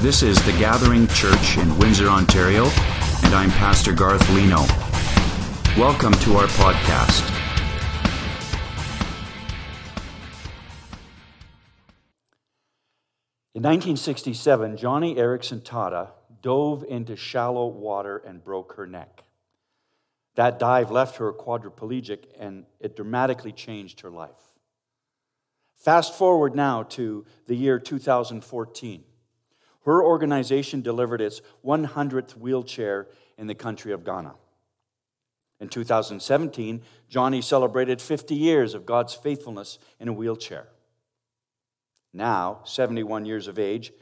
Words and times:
This 0.00 0.22
is 0.22 0.42
The 0.46 0.52
Gathering 0.52 1.06
Church 1.08 1.58
in 1.58 1.76
Windsor, 1.76 2.08
Ontario, 2.08 2.68
and 3.22 3.34
I'm 3.34 3.50
Pastor 3.50 3.92
Garth 3.92 4.26
Leno. 4.30 4.64
Welcome 5.78 6.14
to 6.14 6.38
our 6.38 6.46
podcast. 6.46 7.28
In 13.54 13.62
1967, 13.62 14.78
Joni 14.78 15.18
Eareckson 15.18 15.60
Tada 15.60 16.12
dove 16.40 16.82
into 16.88 17.14
shallow 17.14 17.66
water 17.66 18.22
and 18.26 18.42
broke 18.42 18.76
her 18.76 18.86
neck. 18.86 19.24
That 20.34 20.58
dive 20.58 20.90
left 20.90 21.16
her 21.16 21.30
quadriplegic 21.30 22.24
and 22.38 22.64
it 22.80 22.96
dramatically 22.96 23.52
changed 23.52 24.00
her 24.00 24.10
life. 24.10 24.30
Fast 25.76 26.14
forward 26.14 26.54
now 26.54 26.84
to 26.84 27.26
the 27.46 27.54
year 27.54 27.78
2014. 27.78 29.04
Her 29.84 30.04
organization 30.04 30.82
delivered 30.82 31.20
its 31.20 31.40
100th 31.64 32.36
wheelchair 32.36 33.08
in 33.38 33.46
the 33.46 33.54
country 33.54 33.92
of 33.92 34.04
Ghana. 34.04 34.34
In 35.60 35.68
2017, 35.68 36.82
Joni 37.10 37.44
celebrated 37.44 38.00
50 38.00 38.34
years 38.34 38.74
of 38.74 38.86
God's 38.86 39.14
faithfulness 39.14 39.78
in 39.98 40.08
a 40.08 40.12
wheelchair. 40.12 40.68
Now, 42.12 42.60
71 42.64 43.24
years 43.24 43.46
of 43.46 43.58
age, 43.58 43.92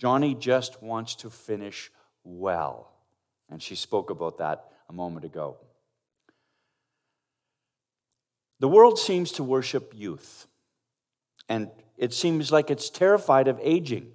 Joni 0.00 0.38
just 0.38 0.82
wants 0.82 1.14
to 1.16 1.30
finish 1.30 1.90
well. 2.24 2.92
And 3.50 3.62
she 3.62 3.74
spoke 3.74 4.10
about 4.10 4.38
that 4.38 4.70
a 4.88 4.92
moment 4.92 5.24
ago. 5.24 5.56
The 8.60 8.68
world 8.68 8.98
seems 8.98 9.32
to 9.32 9.44
worship 9.44 9.92
youth, 9.94 10.46
and 11.48 11.70
it 11.96 12.12
seems 12.12 12.50
like 12.50 12.70
it's 12.70 12.90
terrified 12.90 13.46
of 13.46 13.60
aging, 13.62 14.12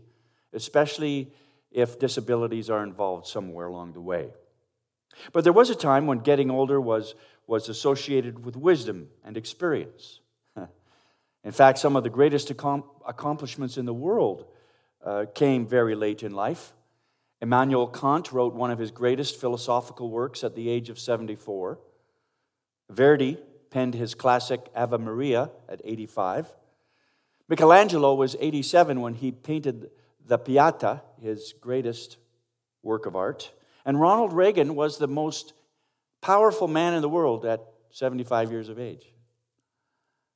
especially 0.54 1.32
if 1.72 2.00
disabilities 2.00 2.70
are 2.70 2.84
involved 2.84 3.28
somewhere 3.28 3.68
along 3.68 3.94
the 3.94 4.02
way. 4.02 4.30
But 5.32 5.44
there 5.44 5.54
was 5.54 5.70
a 5.70 5.76
time 5.76 6.08
when 6.08 6.20
getting 6.20 6.50
older 6.50 6.80
was, 6.80 7.16
was 7.48 7.70
associated 7.70 8.46
with 8.46 8.56
wisdom 8.56 9.10
and 9.24 9.38
experience. 9.38 10.20
In 11.44 11.52
fact, 11.52 11.80
some 11.80 11.96
of 11.96 12.04
the 12.04 12.10
greatest 12.10 12.52
accomplishments 12.52 13.78
in 13.78 13.86
the 13.86 13.94
world 13.94 14.46
uh, 15.04 15.26
came 15.34 15.68
very 15.68 15.96
late 15.96 16.24
in 16.24 16.34
life. 16.34 16.74
Immanuel 17.42 17.88
Kant 17.88 18.32
wrote 18.32 18.54
one 18.54 18.72
of 18.72 18.80
his 18.80 18.92
greatest 18.92 19.40
philosophical 19.40 20.10
works 20.10 20.44
at 20.44 20.56
the 20.56 20.70
age 20.70 20.90
of 20.90 20.98
74. 20.98 21.78
Verdi 22.90 23.38
penned 23.70 23.96
his 23.96 24.16
classic 24.16 24.70
Ave 24.76 24.98
Maria 24.98 25.52
at 25.68 25.82
85. 25.84 26.54
Michelangelo 27.50 28.16
was 28.16 28.38
87 28.40 29.02
when 29.02 29.16
he 29.16 29.32
painted 29.32 29.90
the 30.26 30.38
Pieta, 30.38 31.02
his 31.22 31.54
greatest 31.60 32.18
work 32.82 33.06
of 33.06 33.16
art. 33.16 33.52
And 33.86 34.00
Ronald 34.00 34.34
Reagan 34.34 34.76
was 34.76 34.98
the 34.98 35.08
most 35.08 35.54
powerful 36.22 36.68
man 36.68 36.94
in 36.94 37.02
the 37.02 37.10
world 37.10 37.46
at 37.46 37.62
75 37.92 38.52
years 38.52 38.70
of 38.70 38.80
age. 38.80 39.06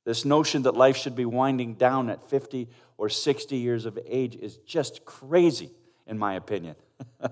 This 0.04 0.24
notion 0.24 0.62
that 0.62 0.74
life 0.74 0.96
should 0.96 1.16
be 1.16 1.24
winding 1.24 1.74
down 1.74 2.08
at 2.08 2.28
50 2.28 2.68
or 2.96 3.08
60 3.08 3.56
years 3.56 3.84
of 3.84 3.98
age 4.06 4.36
is 4.36 4.56
just 4.58 5.04
crazy, 5.04 5.70
in 6.06 6.18
my 6.18 6.34
opinion. 6.34 6.76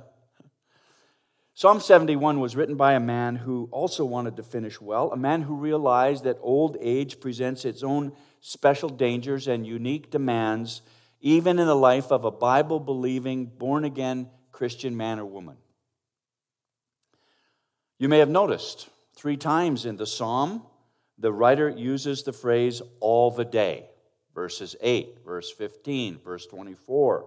Psalm 1.55 1.81
71 1.81 2.39
was 2.39 2.55
written 2.55 2.77
by 2.77 2.93
a 2.93 3.01
man 3.01 3.37
who 3.37 3.67
also 3.73 4.05
wanted 4.05 4.37
to 4.37 4.43
finish 4.43 4.79
well, 4.79 5.11
a 5.11 5.17
man 5.17 5.41
who 5.41 5.55
realized 5.55 6.25
that 6.25 6.37
old 6.43 6.77
age 6.83 7.19
presents 7.19 7.65
its 7.65 7.83
own 7.83 8.13
special 8.41 8.91
dangers 8.91 9.49
and 9.49 9.67
unique 9.67 10.11
demands, 10.11 10.83
even 11.21 11.59
in 11.59 11.67
the 11.67 11.77
life 11.77 12.11
of 12.13 12.25
a 12.25 12.31
Bible 12.31 12.81
believing, 12.81 13.47
born 13.47 13.85
again 13.85 14.29
Christian 14.53 14.97
man 14.97 15.19
or 15.19 15.25
woman. 15.25 15.57
You 17.99 18.09
may 18.09 18.19
have 18.19 18.29
noticed 18.29 18.89
three 19.15 19.37
times 19.37 19.87
in 19.87 19.97
the 19.97 20.07
psalm, 20.07 20.63
the 21.19 21.33
writer 21.33 21.69
uses 21.69 22.23
the 22.23 22.33
phrase 22.33 22.83
all 23.01 23.31
the 23.31 23.45
day 23.45 23.87
verses 24.37 24.77
8, 24.83 25.25
verse 25.25 25.51
15, 25.51 26.19
verse 26.23 26.47
24. 26.47 27.27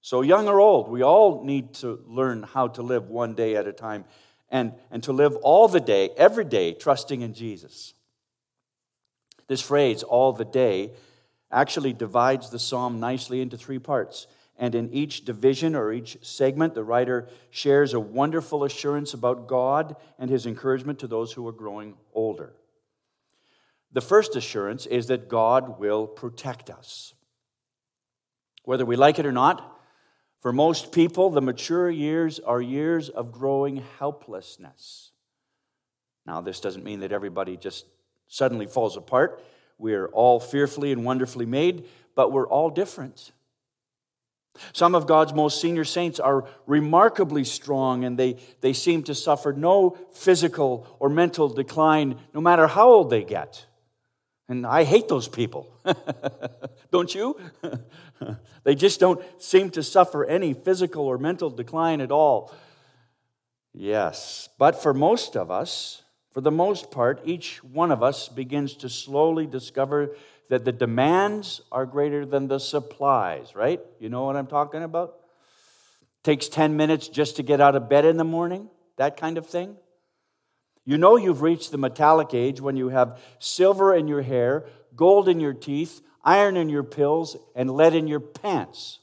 So, 0.00 0.22
young 0.22 0.48
or 0.48 0.58
old, 0.58 0.88
we 0.88 1.02
all 1.02 1.44
need 1.44 1.74
to 1.74 2.02
learn 2.06 2.42
how 2.42 2.68
to 2.68 2.82
live 2.82 3.10
one 3.10 3.34
day 3.34 3.56
at 3.56 3.68
a 3.68 3.72
time 3.72 4.06
and, 4.48 4.72
and 4.90 5.02
to 5.02 5.12
live 5.12 5.36
all 5.36 5.68
the 5.68 5.80
day, 5.80 6.10
every 6.16 6.44
day, 6.44 6.72
trusting 6.72 7.20
in 7.20 7.34
Jesus. 7.34 7.92
This 9.48 9.60
phrase, 9.60 10.02
all 10.02 10.32
the 10.32 10.46
day, 10.46 10.92
actually 11.50 11.92
divides 11.92 12.50
the 12.50 12.58
psalm 12.58 13.00
nicely 13.00 13.40
into 13.40 13.56
three 13.56 13.78
parts. 13.78 14.26
And 14.58 14.74
in 14.74 14.92
each 14.92 15.24
division 15.24 15.76
or 15.76 15.92
each 15.92 16.18
segment, 16.22 16.74
the 16.74 16.82
writer 16.82 17.28
shares 17.50 17.94
a 17.94 18.00
wonderful 18.00 18.64
assurance 18.64 19.14
about 19.14 19.46
God 19.46 19.94
and 20.18 20.28
his 20.28 20.46
encouragement 20.46 20.98
to 20.98 21.06
those 21.06 21.32
who 21.32 21.46
are 21.46 21.52
growing 21.52 21.94
older. 22.12 22.54
The 23.92 24.00
first 24.00 24.36
assurance 24.36 24.84
is 24.86 25.06
that 25.06 25.28
God 25.28 25.78
will 25.78 26.06
protect 26.06 26.70
us. 26.70 27.14
Whether 28.64 28.84
we 28.84 28.96
like 28.96 29.18
it 29.18 29.26
or 29.26 29.32
not, 29.32 29.78
for 30.40 30.52
most 30.52 30.92
people, 30.92 31.30
the 31.30 31.40
mature 31.40 31.88
years 31.88 32.38
are 32.38 32.60
years 32.60 33.08
of 33.08 33.32
growing 33.32 33.82
helplessness. 33.98 35.12
Now, 36.26 36.40
this 36.40 36.60
doesn't 36.60 36.84
mean 36.84 37.00
that 37.00 37.12
everybody 37.12 37.56
just 37.56 37.86
suddenly 38.28 38.66
falls 38.66 38.96
apart. 38.96 39.42
We're 39.78 40.08
all 40.08 40.40
fearfully 40.40 40.92
and 40.92 41.04
wonderfully 41.04 41.46
made, 41.46 41.86
but 42.14 42.32
we're 42.32 42.48
all 42.48 42.70
different. 42.70 43.32
Some 44.72 44.94
of 44.94 45.06
God's 45.06 45.32
most 45.32 45.60
senior 45.60 45.84
saints 45.84 46.18
are 46.18 46.44
remarkably 46.66 47.44
strong 47.44 48.04
and 48.04 48.18
they, 48.18 48.38
they 48.60 48.72
seem 48.72 49.04
to 49.04 49.14
suffer 49.14 49.52
no 49.52 49.96
physical 50.12 50.96
or 50.98 51.08
mental 51.08 51.48
decline 51.48 52.18
no 52.34 52.40
matter 52.40 52.66
how 52.66 52.88
old 52.88 53.10
they 53.10 53.22
get. 53.22 53.66
And 54.48 54.66
I 54.66 54.84
hate 54.84 55.08
those 55.08 55.28
people. 55.28 55.70
don't 56.90 57.14
you? 57.14 57.38
they 58.64 58.74
just 58.74 58.98
don't 58.98 59.22
seem 59.40 59.70
to 59.70 59.82
suffer 59.82 60.24
any 60.24 60.54
physical 60.54 61.06
or 61.06 61.18
mental 61.18 61.50
decline 61.50 62.00
at 62.00 62.10
all. 62.10 62.52
Yes, 63.74 64.48
but 64.58 64.82
for 64.82 64.94
most 64.94 65.36
of 65.36 65.50
us, 65.50 66.02
for 66.32 66.40
the 66.40 66.50
most 66.50 66.90
part, 66.90 67.20
each 67.24 67.62
one 67.64 67.90
of 67.90 68.02
us 68.02 68.28
begins 68.28 68.74
to 68.76 68.88
slowly 68.88 69.46
discover 69.46 70.14
that 70.50 70.64
the 70.64 70.72
demands 70.72 71.60
are 71.72 71.86
greater 71.86 72.24
than 72.24 72.48
the 72.48 72.58
supplies, 72.58 73.54
right? 73.54 73.80
You 73.98 74.08
know 74.08 74.24
what 74.24 74.36
I'm 74.36 74.46
talking 74.46 74.82
about? 74.82 75.16
Takes 76.22 76.48
10 76.48 76.76
minutes 76.76 77.08
just 77.08 77.36
to 77.36 77.42
get 77.42 77.60
out 77.60 77.76
of 77.76 77.88
bed 77.88 78.04
in 78.04 78.16
the 78.16 78.24
morning, 78.24 78.68
that 78.96 79.16
kind 79.16 79.38
of 79.38 79.46
thing. 79.46 79.76
You 80.84 80.96
know 80.96 81.16
you've 81.16 81.42
reached 81.42 81.70
the 81.70 81.78
metallic 81.78 82.32
age 82.32 82.60
when 82.60 82.76
you 82.76 82.88
have 82.88 83.20
silver 83.38 83.94
in 83.94 84.08
your 84.08 84.22
hair, 84.22 84.64
gold 84.96 85.28
in 85.28 85.38
your 85.38 85.52
teeth, 85.52 86.00
iron 86.24 86.56
in 86.56 86.68
your 86.68 86.82
pills, 86.82 87.36
and 87.54 87.70
lead 87.70 87.94
in 87.94 88.06
your 88.06 88.20
pants. 88.20 89.00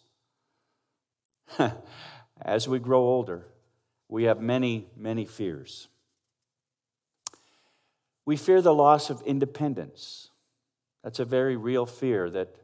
As 2.42 2.68
we 2.68 2.80
grow 2.80 3.02
older, 3.02 3.46
we 4.10 4.24
have 4.24 4.42
many, 4.42 4.88
many 4.98 5.26
fears. 5.26 5.88
We 8.26 8.38
fear 8.38 8.62
the 8.62 8.74
loss 8.74 9.10
of 9.10 9.22
independence. 9.22 10.30
That's 11.04 11.20
a 11.20 11.26
very 11.26 11.56
real 11.56 11.86
fear 11.86 12.30
that 12.32 12.56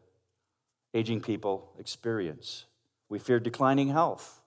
aging 0.94 1.22
people 1.22 1.72
experience. 1.80 2.66
We 3.10 3.20
fear 3.20 3.40
declining 3.40 3.90
health. 3.90 4.42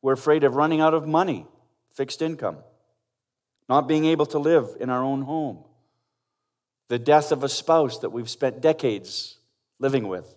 We're 0.00 0.14
afraid 0.14 0.44
of 0.44 0.56
running 0.56 0.80
out 0.80 0.94
of 0.94 1.06
money, 1.06 1.46
fixed 1.90 2.22
income 2.22 2.58
not 3.68 3.88
being 3.88 4.04
able 4.04 4.26
to 4.26 4.38
live 4.38 4.76
in 4.80 4.90
our 4.90 5.02
own 5.02 5.22
home, 5.22 5.64
the 6.88 6.98
death 6.98 7.32
of 7.32 7.42
a 7.42 7.48
spouse 7.48 7.98
that 7.98 8.10
we've 8.10 8.30
spent 8.30 8.60
decades 8.60 9.38
living 9.78 10.06
with. 10.06 10.34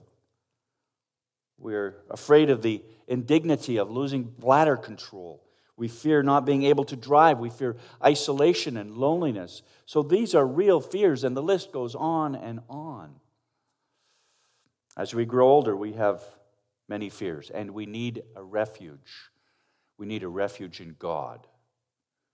We're 1.58 1.96
afraid 2.10 2.50
of 2.50 2.62
the 2.62 2.82
indignity 3.08 3.78
of 3.78 3.92
losing 3.92 4.24
bladder 4.24 4.78
control. 4.78 5.44
We 5.80 5.88
fear 5.88 6.22
not 6.22 6.46
being 6.46 6.64
able 6.64 6.84
to 6.86 6.96
drive. 6.96 7.40
We 7.40 7.50
fear 7.50 7.78
isolation 8.04 8.78
and 8.78 8.98
loneliness. 8.98 9.64
So 9.86 10.04
these 10.04 10.36
are 10.36 10.46
real 10.46 10.82
fears, 10.82 11.24
and 11.24 11.36
the 11.36 11.42
list 11.42 11.72
goes 11.72 11.96
on 11.96 12.36
and 12.36 12.60
on. 12.70 13.16
As 14.96 15.16
we 15.16 15.26
grow 15.26 15.48
older, 15.48 15.76
we 15.76 15.94
have 15.94 16.22
many 16.88 17.10
fears, 17.10 17.50
and 17.50 17.72
we 17.72 17.88
need 17.88 18.24
a 18.36 18.44
refuge. 18.44 19.32
We 19.98 20.06
need 20.06 20.24
a 20.24 20.28
refuge 20.28 20.82
in 20.82 20.96
God 21.00 21.48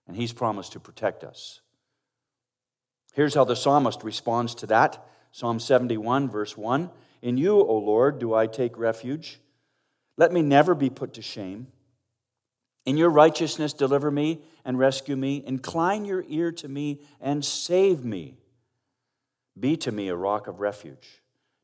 and 0.07 0.15
He's 0.15 0.33
promised 0.33 0.74
to 0.74 0.80
protect 0.80 1.24
us. 1.24 1.62
Here's 3.13 3.36
how 3.36 3.45
the 3.45 3.56
psalmist 3.56 4.03
responds 4.03 4.56
to 4.56 4.68
that 4.68 5.06
Psalm 5.31 5.59
71, 5.59 6.30
verse 6.30 6.57
1 6.57 6.89
In 7.21 7.38
you, 7.38 7.59
O 7.59 7.77
Lord, 7.77 8.19
do 8.19 8.33
I 8.33 8.48
take 8.48 8.77
refuge. 8.77 9.39
Let 10.18 10.31
me 10.31 10.41
never 10.41 10.75
be 10.75 10.89
put 10.89 11.13
to 11.15 11.21
shame. 11.21 11.68
In 12.85 12.97
your 12.97 13.09
righteousness, 13.09 13.73
deliver 13.73 14.11
me 14.11 14.41
and 14.63 14.77
rescue 14.77 15.15
me. 15.15 15.43
Incline 15.45 16.05
your 16.05 16.23
ear 16.27 16.51
to 16.53 16.67
me 16.67 17.01
and 17.19 17.43
save 17.43 18.05
me. 18.05 18.37
Be 19.59 19.75
to 19.77 19.91
me 19.91 20.09
a 20.09 20.15
rock 20.15 20.47
of 20.47 20.59
refuge, 20.59 21.21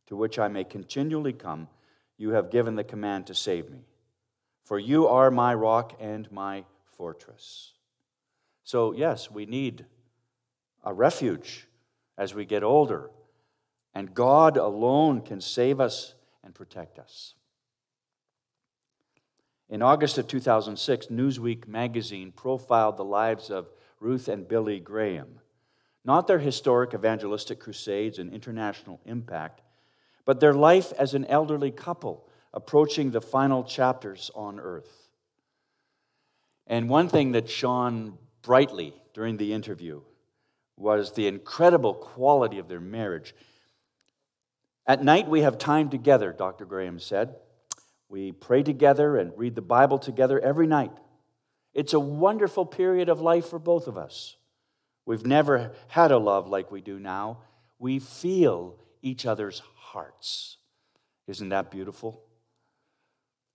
to 0.07 0.15
which 0.15 0.39
I 0.39 0.47
may 0.47 0.63
continually 0.63 1.33
come. 1.33 1.67
You 2.17 2.31
have 2.31 2.49
given 2.49 2.75
the 2.75 2.83
command 2.83 3.27
to 3.27 3.35
save 3.35 3.69
me. 3.69 3.85
For 4.63 4.79
you 4.79 5.07
are 5.07 5.29
my 5.29 5.53
rock 5.53 5.97
and 5.99 6.31
my 6.31 6.65
fortress. 6.85 7.73
So, 8.63 8.93
yes, 8.93 9.29
we 9.29 9.45
need 9.45 9.85
a 10.83 10.93
refuge 10.93 11.67
as 12.17 12.33
we 12.33 12.45
get 12.45 12.63
older, 12.63 13.09
and 13.93 14.13
God 14.13 14.57
alone 14.57 15.21
can 15.21 15.41
save 15.41 15.79
us 15.79 16.13
and 16.43 16.53
protect 16.55 16.99
us. 16.99 17.35
In 19.71 19.81
August 19.81 20.17
of 20.17 20.27
2006, 20.27 21.07
Newsweek 21.07 21.65
magazine 21.65 22.33
profiled 22.33 22.97
the 22.97 23.05
lives 23.05 23.49
of 23.49 23.69
Ruth 24.01 24.27
and 24.27 24.45
Billy 24.45 24.81
Graham. 24.81 25.39
Not 26.03 26.27
their 26.27 26.39
historic 26.39 26.93
evangelistic 26.93 27.61
crusades 27.61 28.19
and 28.19 28.33
international 28.33 28.99
impact, 29.05 29.61
but 30.25 30.41
their 30.41 30.53
life 30.53 30.91
as 30.99 31.13
an 31.13 31.23
elderly 31.25 31.71
couple 31.71 32.27
approaching 32.53 33.11
the 33.11 33.21
final 33.21 33.63
chapters 33.63 34.29
on 34.35 34.59
earth. 34.59 35.07
And 36.67 36.89
one 36.89 37.07
thing 37.07 37.31
that 37.31 37.49
shone 37.49 38.17
brightly 38.41 38.93
during 39.13 39.37
the 39.37 39.53
interview 39.53 40.01
was 40.75 41.13
the 41.13 41.27
incredible 41.27 41.93
quality 41.93 42.59
of 42.59 42.67
their 42.67 42.81
marriage. 42.81 43.33
At 44.85 45.01
night, 45.01 45.29
we 45.29 45.41
have 45.41 45.57
time 45.57 45.89
together, 45.89 46.33
Dr. 46.33 46.65
Graham 46.65 46.99
said. 46.99 47.35
We 48.11 48.33
pray 48.33 48.61
together 48.61 49.15
and 49.15 49.31
read 49.37 49.55
the 49.55 49.61
Bible 49.61 49.97
together 49.97 50.37
every 50.37 50.67
night. 50.67 50.91
It's 51.73 51.93
a 51.93 51.99
wonderful 51.99 52.65
period 52.65 53.07
of 53.07 53.21
life 53.21 53.45
for 53.45 53.57
both 53.57 53.87
of 53.87 53.97
us. 53.97 54.35
We've 55.05 55.25
never 55.25 55.71
had 55.87 56.11
a 56.11 56.17
love 56.17 56.49
like 56.49 56.73
we 56.73 56.81
do 56.81 56.99
now. 56.99 57.37
We 57.79 57.99
feel 57.99 58.75
each 59.01 59.25
other's 59.25 59.61
hearts. 59.75 60.57
Isn't 61.25 61.49
that 61.49 61.71
beautiful? 61.71 62.21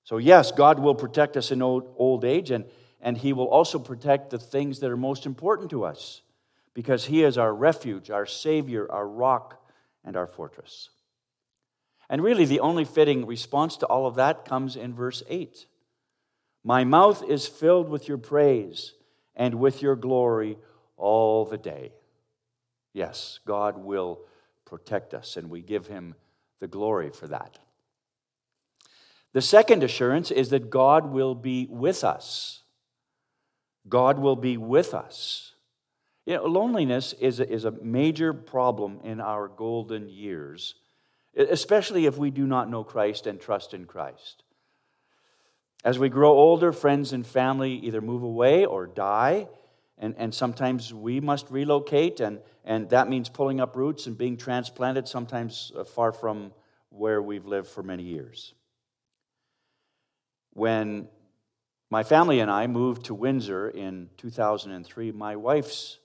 So, 0.04 0.16
yes, 0.16 0.52
God 0.52 0.78
will 0.78 0.94
protect 0.94 1.36
us 1.36 1.50
in 1.50 1.60
old, 1.60 1.94
old 1.98 2.24
age, 2.24 2.50
and, 2.50 2.64
and 3.02 3.18
He 3.18 3.34
will 3.34 3.48
also 3.48 3.78
protect 3.78 4.30
the 4.30 4.38
things 4.38 4.78
that 4.80 4.90
are 4.90 4.96
most 4.96 5.26
important 5.26 5.68
to 5.70 5.84
us 5.84 6.22
because 6.72 7.04
He 7.04 7.24
is 7.24 7.36
our 7.36 7.52
refuge, 7.52 8.10
our 8.10 8.24
Savior, 8.24 8.90
our 8.90 9.06
rock, 9.06 9.62
and 10.02 10.16
our 10.16 10.26
fortress. 10.26 10.88
And 12.08 12.22
really, 12.22 12.44
the 12.44 12.60
only 12.60 12.84
fitting 12.84 13.26
response 13.26 13.76
to 13.78 13.86
all 13.86 14.06
of 14.06 14.14
that 14.14 14.44
comes 14.44 14.76
in 14.76 14.94
verse 14.94 15.22
8 15.28 15.66
My 16.64 16.84
mouth 16.84 17.22
is 17.28 17.46
filled 17.46 17.88
with 17.88 18.08
your 18.08 18.18
praise 18.18 18.94
and 19.34 19.56
with 19.56 19.82
your 19.82 19.96
glory 19.96 20.56
all 20.96 21.44
the 21.44 21.58
day. 21.58 21.92
Yes, 22.92 23.40
God 23.44 23.76
will 23.76 24.20
protect 24.64 25.14
us, 25.14 25.36
and 25.36 25.50
we 25.50 25.62
give 25.62 25.86
Him 25.86 26.14
the 26.60 26.68
glory 26.68 27.10
for 27.10 27.26
that. 27.28 27.58
The 29.32 29.42
second 29.42 29.82
assurance 29.82 30.30
is 30.30 30.48
that 30.50 30.70
God 30.70 31.12
will 31.12 31.34
be 31.34 31.66
with 31.68 32.04
us. 32.04 32.62
God 33.88 34.18
will 34.18 34.36
be 34.36 34.56
with 34.56 34.94
us. 34.94 35.52
You 36.24 36.36
know, 36.36 36.46
loneliness 36.46 37.12
is 37.12 37.38
a, 37.38 37.48
is 37.48 37.64
a 37.64 37.70
major 37.70 38.32
problem 38.32 39.00
in 39.04 39.20
our 39.20 39.46
golden 39.46 40.08
years 40.08 40.74
especially 41.36 42.06
if 42.06 42.16
we 42.16 42.30
do 42.30 42.46
not 42.46 42.70
know 42.70 42.82
Christ 42.82 43.26
and 43.26 43.40
trust 43.40 43.74
in 43.74 43.84
Christ. 43.84 44.42
As 45.84 45.98
we 45.98 46.08
grow 46.08 46.32
older, 46.32 46.72
friends 46.72 47.12
and 47.12 47.26
family 47.26 47.74
either 47.74 48.00
move 48.00 48.22
away 48.22 48.64
or 48.64 48.86
die, 48.86 49.48
and, 49.98 50.14
and 50.18 50.34
sometimes 50.34 50.92
we 50.92 51.20
must 51.20 51.50
relocate, 51.50 52.20
and, 52.20 52.40
and 52.64 52.90
that 52.90 53.08
means 53.08 53.28
pulling 53.28 53.60
up 53.60 53.76
roots 53.76 54.06
and 54.06 54.18
being 54.18 54.36
transplanted, 54.36 55.06
sometimes 55.06 55.72
uh, 55.76 55.84
far 55.84 56.12
from 56.12 56.52
where 56.90 57.22
we've 57.22 57.46
lived 57.46 57.68
for 57.68 57.82
many 57.82 58.02
years. 58.02 58.54
When 60.52 61.08
my 61.90 62.02
family 62.02 62.40
and 62.40 62.50
I 62.50 62.66
moved 62.66 63.06
to 63.06 63.14
Windsor 63.14 63.68
in 63.68 64.10
2003, 64.16 65.12
my 65.12 65.36
wife's 65.36 65.98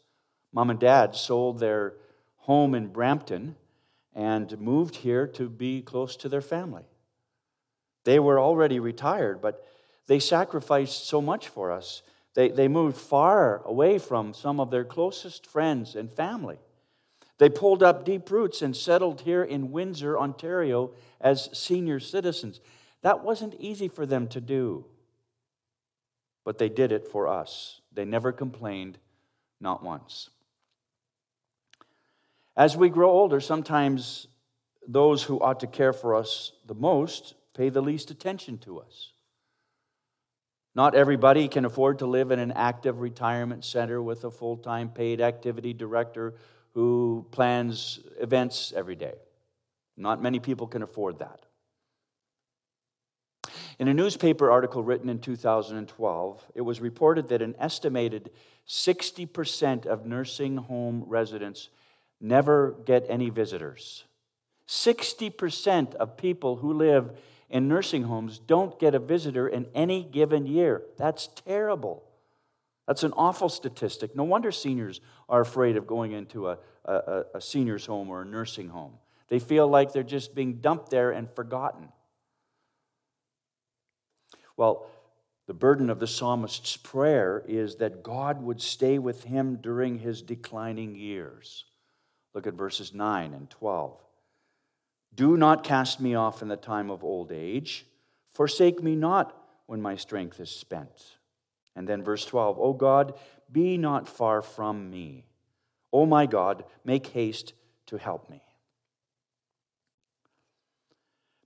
mom 0.53 0.69
and 0.69 0.79
dad 0.79 1.15
sold 1.15 1.59
their 1.59 1.93
home 2.37 2.75
in 2.75 2.87
Brampton 2.87 3.55
and 4.13 4.59
moved 4.59 4.97
here 4.97 5.27
to 5.27 5.49
be 5.49 5.81
close 5.81 6.15
to 6.17 6.29
their 6.29 6.41
family. 6.41 6.83
They 8.03 8.19
were 8.19 8.39
already 8.39 8.79
retired, 8.79 9.41
but 9.41 9.65
they 10.07 10.19
sacrificed 10.19 11.07
so 11.07 11.21
much 11.21 11.47
for 11.47 11.71
us. 11.71 12.01
They, 12.33 12.49
they 12.49 12.67
moved 12.67 12.97
far 12.97 13.61
away 13.65 13.97
from 13.97 14.33
some 14.33 14.59
of 14.59 14.71
their 14.71 14.85
closest 14.85 15.45
friends 15.45 15.95
and 15.95 16.11
family. 16.11 16.57
They 17.37 17.49
pulled 17.49 17.81
up 17.81 18.05
deep 18.05 18.29
roots 18.29 18.61
and 18.61 18.75
settled 18.75 19.21
here 19.21 19.43
in 19.43 19.71
Windsor, 19.71 20.17
Ontario, 20.17 20.91
as 21.19 21.49
senior 21.57 21.99
citizens. 21.99 22.59
That 23.01 23.23
wasn't 23.23 23.55
easy 23.59 23.87
for 23.87 24.05
them 24.05 24.27
to 24.27 24.41
do, 24.41 24.85
but 26.43 26.57
they 26.57 26.69
did 26.69 26.91
it 26.91 27.07
for 27.07 27.27
us. 27.27 27.81
They 27.91 28.05
never 28.05 28.31
complained, 28.31 28.99
not 29.59 29.83
once. 29.83 30.29
As 32.56 32.75
we 32.75 32.89
grow 32.89 33.09
older, 33.09 33.39
sometimes 33.39 34.27
those 34.88 35.24
who 35.24 35.39
ought 35.39 35.59
to 35.62 35.68
care 35.68 35.94
for 35.94 36.15
us 36.15 36.51
the 36.65 36.75
most 36.75 37.36
pay 37.56 37.69
the 37.69 37.81
least 37.81 38.12
attention 38.12 38.57
to 38.59 38.80
us. 38.80 39.12
Not 40.74 40.95
everybody 40.95 41.48
can 41.48 41.65
afford 41.65 42.00
to 42.00 42.06
live 42.06 42.31
in 42.31 42.39
an 42.39 42.51
active 42.51 43.01
retirement 43.01 43.65
center 43.65 44.01
with 44.01 44.24
a 44.24 44.31
full 44.31 44.57
time 44.57 44.89
paid 44.89 45.19
activity 45.19 45.74
director 45.74 46.36
who 46.74 47.27
plans 47.31 48.00
events 48.19 48.74
every 48.75 48.95
day. 48.95 49.15
Not 49.98 50.21
many 50.21 50.39
people 50.39 50.68
can 50.68 50.81
afford 50.81 51.19
that. 51.19 51.42
In 53.80 53.88
a 53.88 53.94
newspaper 53.94 54.51
article 54.51 54.83
written 54.83 55.09
in 55.09 55.19
2012, 55.19 56.45
it 56.56 56.62
was 56.62 56.80
reported 56.80 57.27
that 57.30 57.42
an 57.42 57.56
estimated 57.59 58.30
60% 58.68 59.86
of 59.86 60.06
nursing 60.06 60.56
home 60.57 61.03
residents 61.07 61.69
never 62.21 62.75
get 62.85 63.06
any 63.09 63.29
visitors. 63.29 64.06
60% 64.68 65.95
of 65.95 66.15
people 66.15 66.57
who 66.57 66.73
live 66.73 67.18
in 67.50 67.68
nursing 67.68 68.03
homes 68.03 68.39
don't 68.39 68.79
get 68.79 68.95
a 68.95 69.00
visitor 69.00 69.47
in 69.47 69.68
any 69.75 70.03
given 70.03 70.45
year. 70.45 70.83
That's 70.97 71.27
terrible. 71.27 72.03
That's 72.88 73.03
an 73.03 73.13
awful 73.13 73.50
statistic. 73.50 74.15
No 74.15 74.23
wonder 74.23 74.51
seniors 74.51 75.01
are 75.27 75.41
afraid 75.41 75.77
of 75.77 75.88
going 75.88 76.13
into 76.13 76.47
a, 76.50 76.57
a, 76.85 77.23
a 77.35 77.41
senior's 77.41 77.85
home 77.85 78.09
or 78.09 78.21
a 78.21 78.25
nursing 78.25 78.69
home. 78.69 78.94
They 79.27 79.39
feel 79.39 79.67
like 79.67 79.94
they're 79.94 80.03
just 80.03 80.35
being 80.35 80.56
dumped 80.56 80.89
there 80.89 81.12
and 81.12 81.29
forgotten. 81.29 81.89
Well, 84.57 84.89
the 85.48 85.53
burden 85.53 85.89
of 85.89 86.00
the 86.00 86.07
psalmist's 86.07 86.77
prayer 86.77 87.43
is 87.48 87.77
that 87.77 88.03
God 88.03 88.41
would 88.41 88.62
stay 88.62 89.00
with 89.00 89.24
him 89.24 89.57
during 89.57 90.00
his 90.00 90.22
declining 90.22 90.95
years. 90.95 91.65
Look 92.33 92.47
at 92.47 92.53
verses 92.53 92.93
9 92.93 93.33
and 93.33 93.50
12. 93.50 93.97
Do 95.13 95.35
not 95.35 95.63
cast 95.63 96.00
me 96.00 96.15
off 96.15 96.41
in 96.41 96.47
the 96.47 96.55
time 96.55 96.89
of 96.89 97.03
old 97.03 97.31
age. 97.31 97.85
Forsake 98.33 98.81
me 98.81 98.95
not 98.95 99.38
when 99.65 99.81
my 99.81 99.95
strength 99.95 100.39
is 100.39 100.50
spent. 100.50 101.17
And 101.75 101.88
then 101.88 102.03
verse 102.03 102.25
12, 102.25 102.57
O 102.59 102.73
God, 102.73 103.13
be 103.51 103.77
not 103.77 104.07
far 104.07 104.41
from 104.41 104.89
me. 104.89 105.25
O 105.91 106.05
my 106.05 106.25
God, 106.25 106.63
make 106.85 107.07
haste 107.07 107.53
to 107.88 107.97
help 107.97 108.29
me. 108.29 108.41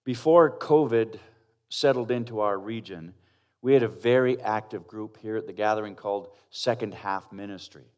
Before 0.04 0.56
COVID 0.56 1.18
settled 1.70 2.12
into 2.12 2.39
our 2.39 2.58
region, 2.58 3.15
we 3.62 3.74
had 3.74 3.82
a 3.82 3.88
very 3.88 4.39
active 4.39 4.86
group 4.86 5.18
here 5.18 5.36
at 5.38 5.48
the 5.48 5.54
gathering 5.54 5.96
called 5.96 6.30
Second 6.51 6.94
Half 6.94 7.32
Ministry. 7.32 7.95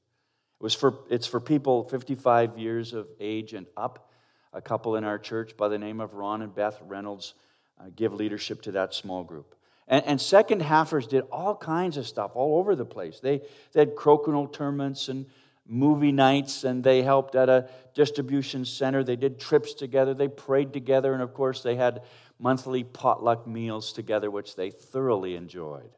It 0.60 0.64
was 0.64 0.74
for, 0.74 1.00
it's 1.10 1.28
for 1.28 1.40
people 1.40 1.84
55 1.84 2.58
years 2.58 2.94
of 2.94 3.08
age 3.20 3.54
and 3.54 3.68
up. 3.76 4.12
A 4.54 4.62
couple 4.62 4.96
in 4.96 5.04
our 5.04 5.20
church 5.20 5.56
by 5.56 5.68
the 5.68 5.78
name 5.78 6.00
of 6.00 6.16
Ron 6.16 6.42
and 6.42 6.56
Beth 6.56 6.80
Reynolds 6.82 7.36
uh, 7.80 7.86
give 7.96 8.14
leadership 8.14 8.64
to 8.64 8.72
that 8.72 8.94
small 8.94 9.24
group. 9.24 9.56
And, 9.88 10.04
and, 10.06 10.20
second 10.20 10.62
halfers 10.62 11.08
did 11.08 11.26
all 11.32 11.56
kinds 11.56 11.96
of 11.96 12.08
stuff 12.08 12.32
all 12.34 12.58
over 12.60 12.76
the 12.76 12.86
place. 12.86 13.20
They, 13.20 13.42
they 13.72 13.82
had 13.82 13.96
crokinole 13.96 14.52
tournaments 14.52 15.10
and 15.10 15.28
movie 15.68 16.12
nights, 16.12 16.64
and 16.64 16.84
they 16.84 17.04
helped 17.04 17.36
at 17.36 17.50
a 17.50 17.70
distribution 17.94 18.66
center. 18.66 19.04
They 19.04 19.16
did 19.16 19.40
trips 19.40 19.74
together, 19.74 20.14
they 20.14 20.28
prayed 20.28 20.74
together, 20.74 21.14
and 21.14 21.22
of 21.22 21.34
course, 21.34 21.62
they 21.62 21.76
had 21.76 22.02
monthly 22.40 22.84
potluck 22.84 23.48
meals 23.48 23.94
together, 23.94 24.32
which 24.32 24.56
they 24.56 24.72
thoroughly 24.72 25.36
enjoyed. 25.36 25.90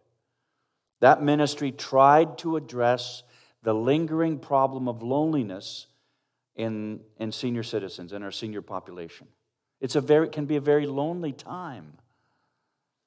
That 1.00 1.24
ministry 1.24 1.72
tried 1.72 2.38
to 2.40 2.58
address 2.58 3.24
the 3.64 3.74
lingering 3.74 4.40
problem 4.40 4.88
of 4.88 5.04
loneliness 5.04 5.88
in, 6.56 7.02
in 7.18 7.32
senior 7.32 7.64
citizens, 7.64 8.14
in 8.14 8.24
our 8.24 8.32
senior 8.32 8.62
population. 8.62 9.28
It's 9.82 9.96
a 9.96 10.02
very, 10.02 10.28
it 10.28 10.32
can 10.32 10.46
be 10.46 10.56
a 10.58 10.62
very 10.62 10.86
lonely 10.86 11.32
time. 11.32 11.94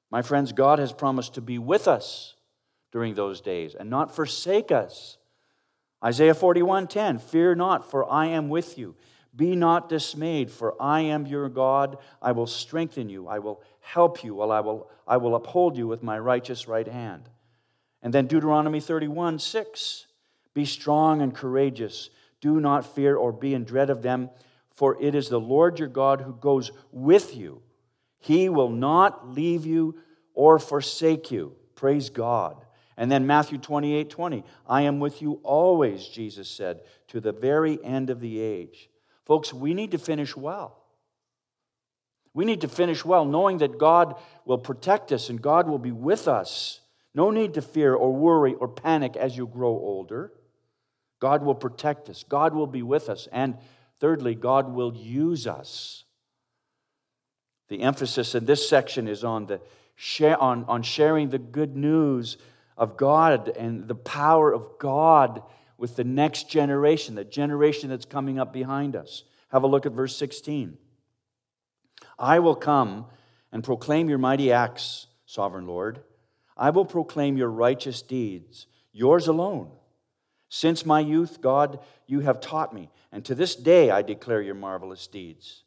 My 0.09 0.21
friends, 0.21 0.51
God 0.51 0.79
has 0.79 0.93
promised 0.93 1.35
to 1.35 1.41
be 1.41 1.57
with 1.57 1.87
us 1.87 2.35
during 2.91 3.15
those 3.15 3.41
days 3.41 3.75
and 3.75 3.89
not 3.89 4.15
forsake 4.15 4.71
us. 4.71 5.17
Isaiah 6.03 6.35
41:10, 6.35 7.21
fear 7.21 7.55
not, 7.55 7.89
for 7.89 8.09
I 8.11 8.27
am 8.27 8.49
with 8.49 8.77
you. 8.77 8.95
Be 9.35 9.55
not 9.55 9.89
dismayed, 9.89 10.51
for 10.51 10.79
I 10.79 11.01
am 11.01 11.25
your 11.25 11.49
God. 11.49 11.97
I 12.21 12.33
will 12.33 12.45
strengthen 12.45 13.09
you. 13.09 13.27
I 13.27 13.39
will 13.39 13.63
help 13.79 14.23
you. 14.23 14.35
While 14.35 14.51
I 14.51 14.59
will, 14.59 14.89
I 15.07 15.17
will 15.17 15.35
uphold 15.35 15.75
you 15.75 15.87
with 15.87 16.03
my 16.03 16.19
righteous 16.19 16.67
right 16.67 16.87
hand. 16.87 17.29
And 18.03 18.13
then 18.13 18.27
Deuteronomy 18.27 18.79
31 18.79 19.39
6. 19.39 20.07
Be 20.53 20.65
strong 20.65 21.21
and 21.21 21.33
courageous. 21.33 22.09
Do 22.41 22.59
not 22.59 22.95
fear 22.95 23.15
or 23.15 23.31
be 23.31 23.53
in 23.53 23.63
dread 23.63 23.89
of 23.89 24.01
them, 24.01 24.29
for 24.75 25.01
it 25.01 25.15
is 25.15 25.29
the 25.29 25.39
Lord 25.39 25.79
your 25.79 25.87
God 25.87 26.21
who 26.21 26.33
goes 26.33 26.71
with 26.91 27.35
you. 27.35 27.61
He 28.19 28.49
will 28.49 28.69
not 28.69 29.29
leave 29.29 29.65
you 29.65 29.95
or 30.33 30.59
forsake 30.59 31.31
you. 31.31 31.55
Praise 31.75 32.09
God. 32.09 32.65
And 32.95 33.11
then 33.11 33.25
Matthew 33.25 33.57
28 33.57 34.09
20. 34.09 34.43
I 34.67 34.81
am 34.83 34.99
with 34.99 35.21
you 35.21 35.39
always, 35.43 36.07
Jesus 36.07 36.49
said, 36.49 36.81
to 37.07 37.19
the 37.19 37.31
very 37.31 37.83
end 37.83 38.09
of 38.09 38.19
the 38.19 38.39
age. 38.39 38.89
Folks, 39.25 39.53
we 39.53 39.73
need 39.73 39.91
to 39.91 39.97
finish 39.97 40.35
well. 40.35 40.83
We 42.33 42.45
need 42.45 42.61
to 42.61 42.67
finish 42.67 43.05
well, 43.05 43.25
knowing 43.25 43.59
that 43.59 43.77
God 43.77 44.15
will 44.45 44.57
protect 44.57 45.11
us 45.11 45.29
and 45.29 45.41
God 45.41 45.67
will 45.67 45.79
be 45.79 45.91
with 45.91 46.27
us. 46.27 46.79
No 47.13 47.29
need 47.29 47.53
to 47.53 47.61
fear 47.61 47.93
or 47.93 48.11
worry 48.11 48.55
or 48.55 48.67
panic 48.67 49.15
as 49.15 49.37
you 49.37 49.45
grow 49.45 49.69
older. 49.69 50.31
God 51.23 51.41
will 51.41 51.55
protect 51.55 52.09
us, 52.09 52.25
God 52.27 52.53
will 52.53 52.67
be 52.67 52.83
with 52.83 53.07
us. 53.07 53.29
And 53.31 53.55
thirdly, 54.01 54.35
God 54.35 54.73
will 54.73 54.93
use 54.93 55.47
us. 55.47 56.03
The 57.69 57.81
emphasis 57.81 58.35
in 58.35 58.45
this 58.45 58.67
section 58.67 59.07
is 59.07 59.23
on, 59.23 59.45
the, 59.45 59.61
on, 60.37 60.65
on 60.65 60.83
sharing 60.83 61.29
the 61.29 61.39
good 61.39 61.77
news 61.77 62.35
of 62.75 62.97
God 62.97 63.47
and 63.47 63.87
the 63.87 63.95
power 63.95 64.53
of 64.53 64.77
God 64.79 65.43
with 65.77 65.95
the 65.95 66.03
next 66.03 66.49
generation, 66.49 67.15
the 67.15 67.23
generation 67.23 67.89
that's 67.89 68.03
coming 68.03 68.37
up 68.37 68.51
behind 68.51 68.93
us. 68.93 69.23
Have 69.47 69.63
a 69.63 69.67
look 69.67 69.85
at 69.85 69.93
verse 69.93 70.17
16. 70.17 70.77
I 72.19 72.39
will 72.39 72.55
come 72.55 73.05
and 73.49 73.63
proclaim 73.63 74.09
your 74.09 74.17
mighty 74.17 74.51
acts, 74.51 75.07
sovereign 75.25 75.67
Lord. 75.67 76.01
I 76.57 76.71
will 76.71 76.83
proclaim 76.83 77.37
your 77.37 77.49
righteous 77.49 78.01
deeds, 78.01 78.67
yours 78.91 79.29
alone. 79.29 79.71
Since 80.55 80.85
my 80.85 80.99
youth, 80.99 81.41
God, 81.41 81.79
you 82.05 82.19
have 82.19 82.39
taught 82.39 82.75
me, 82.75 82.91
and 83.11 83.25
to 83.25 83.33
this 83.33 83.55
day 83.55 83.89
I 83.89 84.03
declare 84.03 84.39
your 84.39 84.53
marvelous 84.53 85.07
deeds. 85.07 85.63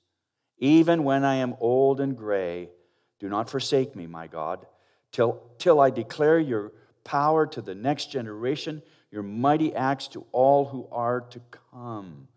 Even 0.58 1.02
when 1.02 1.24
I 1.24 1.34
am 1.34 1.56
old 1.58 2.00
and 2.00 2.16
gray, 2.16 2.70
do 3.18 3.28
not 3.28 3.50
forsake 3.50 3.96
me, 3.96 4.06
my 4.06 4.28
God, 4.28 4.64
till, 5.10 5.42
till 5.58 5.80
I 5.80 5.90
declare 5.90 6.38
your 6.38 6.70
power 7.02 7.48
to 7.48 7.60
the 7.60 7.74
next 7.74 8.12
generation, 8.12 8.80
your 9.10 9.24
mighty 9.24 9.74
acts 9.74 10.06
to 10.06 10.24
all 10.30 10.66
who 10.66 10.86
are 10.92 11.22
to 11.30 11.40
come. 11.72 12.28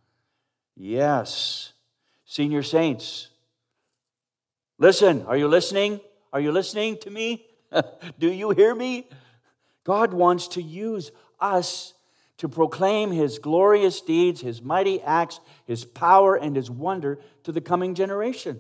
Yes. 0.76 1.74
Senior 2.26 2.64
saints, 2.64 3.28
listen. 4.80 5.24
Are 5.28 5.38
you 5.38 5.48
listening? 5.48 6.02
Are 6.34 6.40
you 6.40 6.52
listening 6.52 6.98
to 7.02 7.12
me? 7.12 7.46
Do 8.18 8.28
you 8.28 8.50
hear 8.50 8.74
me? 8.74 9.08
God 9.84 10.16
wants 10.16 10.48
to 10.48 10.64
use 10.64 11.12
us 11.40 11.94
to 12.40 12.50
proclaim 12.50 13.12
his 13.12 13.38
glorious 13.38 14.02
deeds, 14.02 14.42
his 14.42 14.62
mighty 14.62 15.02
acts, 15.02 15.42
his 15.66 15.86
power, 15.86 16.36
and 16.36 16.56
his 16.56 16.72
wonder 16.72 17.20
to 17.44 17.52
the 17.52 17.62
coming 17.62 17.94
generation. 17.94 18.60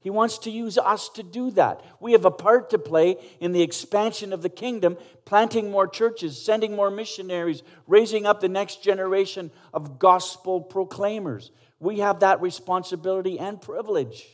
He 0.00 0.10
wants 0.10 0.38
to 0.38 0.50
use 0.50 0.78
us 0.78 1.08
to 1.10 1.22
do 1.22 1.50
that. 1.52 1.84
We 2.00 2.12
have 2.12 2.24
a 2.24 2.30
part 2.30 2.70
to 2.70 2.78
play 2.78 3.16
in 3.38 3.52
the 3.52 3.62
expansion 3.62 4.32
of 4.32 4.42
the 4.42 4.48
kingdom, 4.48 4.96
planting 5.26 5.70
more 5.70 5.86
churches, 5.86 6.42
sending 6.42 6.74
more 6.74 6.90
missionaries, 6.90 7.62
raising 7.86 8.26
up 8.26 8.40
the 8.40 8.48
next 8.48 8.82
generation 8.82 9.50
of 9.72 9.98
gospel 9.98 10.60
proclaimers. 10.60 11.52
We 11.78 12.00
have 12.00 12.20
that 12.20 12.40
responsibility 12.40 13.38
and 13.38 13.60
privilege. 13.60 14.26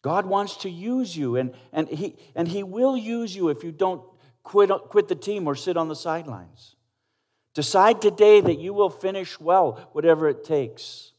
God 0.00 0.26
wants 0.26 0.56
to 0.58 0.70
use 0.70 1.16
you, 1.16 1.36
and, 1.36 1.54
and, 1.72 1.88
he, 1.88 2.16
and 2.34 2.48
He 2.48 2.62
will 2.62 2.96
use 2.96 3.36
you 3.36 3.50
if 3.50 3.62
you 3.62 3.70
don't 3.70 4.02
quit, 4.42 4.70
quit 4.88 5.08
the 5.08 5.14
team 5.14 5.46
or 5.46 5.54
sit 5.54 5.76
on 5.76 5.88
the 5.88 5.96
sidelines. 5.96 6.74
Decide 7.54 8.00
today 8.00 8.40
that 8.40 8.58
you 8.58 8.72
will 8.72 8.90
finish 8.90 9.38
well, 9.38 9.88
whatever 9.92 10.28
it 10.28 10.44
takes. 10.44 11.12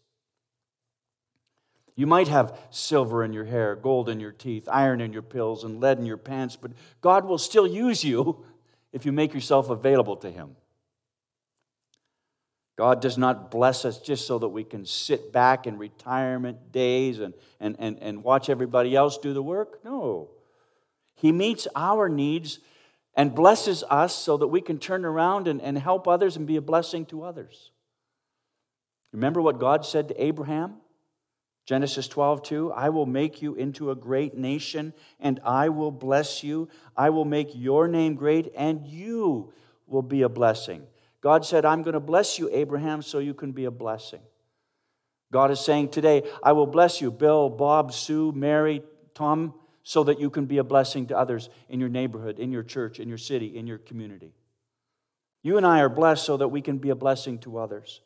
You 1.96 2.08
might 2.08 2.28
have 2.28 2.58
silver 2.72 3.24
in 3.24 3.34
your 3.34 3.46
hair, 3.46 3.76
gold 3.76 4.10
in 4.10 4.20
your 4.20 4.32
teeth, 4.32 4.68
iron 4.72 5.00
in 5.00 5.14
your 5.14 5.22
pills, 5.22 5.64
and 5.64 5.80
lead 5.80 6.00
in 6.00 6.06
your 6.06 6.18
pants, 6.18 6.56
but 6.56 6.72
God 7.02 7.26
will 7.26 7.38
still 7.38 7.68
use 7.68 8.04
you 8.04 8.46
if 8.92 9.06
you 9.06 9.12
make 9.12 9.34
yourself 9.34 9.70
available 9.70 10.18
to 10.18 10.32
Him. 10.32 10.56
God 12.76 13.02
does 13.02 13.20
not 13.20 13.52
bless 13.52 13.86
us 13.86 14.00
just 14.00 14.26
so 14.26 14.40
that 14.40 14.50
we 14.50 14.64
can 14.64 14.86
sit 14.88 15.32
back 15.32 15.68
in 15.68 15.78
retirement 15.78 16.72
days 16.72 17.20
and, 17.20 17.36
and, 17.60 17.76
and, 17.78 18.00
and 18.02 18.24
watch 18.24 18.50
everybody 18.50 18.96
else 18.96 19.20
do 19.20 19.32
the 19.32 19.44
work. 19.44 19.86
No. 19.86 20.32
He 21.14 21.32
meets 21.32 21.68
our 21.76 22.10
needs 22.10 22.58
and 23.16 23.36
blesses 23.36 23.84
us 23.90 24.16
so 24.16 24.38
that 24.38 24.48
we 24.48 24.62
can 24.62 24.80
turn 24.80 25.06
around 25.06 25.48
and, 25.48 25.62
and 25.62 25.78
help 25.78 26.08
others 26.08 26.36
and 26.36 26.48
be 26.48 26.56
a 26.56 26.62
blessing 26.62 27.06
to 27.08 27.24
others. 27.24 27.72
Remember 29.12 29.42
what 29.42 29.60
God 29.60 29.86
said 29.86 30.08
to 30.08 30.24
Abraham? 30.24 30.76
Genesis 31.66 32.10
12, 32.10 32.44
2, 32.44 32.72
I 32.74 32.90
will 32.90 33.06
make 33.06 33.42
you 33.42 33.56
into 33.56 33.90
a 33.90 33.96
great 33.96 34.36
nation, 34.36 34.94
and 35.20 35.40
I 35.46 35.70
will 35.70 35.92
bless 35.92 36.44
you. 36.44 36.68
I 36.98 37.10
will 37.10 37.24
make 37.24 37.52
your 37.54 37.88
name 37.88 38.16
great, 38.16 38.52
and 38.56 38.86
you 38.86 39.54
will 39.88 40.02
be 40.02 40.24
a 40.24 40.30
blessing. 40.30 40.84
God 41.22 41.46
said, 41.46 41.64
I'm 41.64 41.84
going 41.84 41.94
to 41.94 42.02
bless 42.02 42.38
you, 42.38 42.50
Abraham, 42.52 43.02
so 43.02 43.20
you 43.20 43.34
can 43.34 43.54
be 43.54 43.64
a 43.64 43.72
blessing. 43.72 44.20
God 45.32 45.52
is 45.52 45.60
saying 45.62 45.90
today, 45.90 46.24
I 46.44 46.52
will 46.52 46.68
bless 46.68 47.00
you, 47.00 47.12
Bill, 47.12 47.50
Bob, 47.50 47.94
Sue, 47.94 48.34
Mary, 48.34 48.84
Tom, 49.16 49.54
so 49.84 50.04
that 50.06 50.20
you 50.20 50.30
can 50.30 50.46
be 50.46 50.58
a 50.58 50.64
blessing 50.64 51.08
to 51.08 51.18
others 51.18 51.50
in 51.70 51.80
your 51.80 51.90
neighborhood, 51.90 52.40
in 52.40 52.52
your 52.52 52.64
church, 52.64 53.00
in 53.00 53.10
your 53.10 53.18
city, 53.18 53.58
in 53.58 53.68
your 53.68 53.78
community. 53.78 54.34
You 55.42 55.58
and 55.58 55.66
I 55.66 55.82
are 55.82 55.90
blessed 55.90 56.26
so 56.26 56.38
that 56.38 56.48
we 56.48 56.62
can 56.62 56.78
be 56.78 56.90
a 56.90 56.96
blessing 56.96 57.38
to 57.40 57.58
others. 57.58 58.02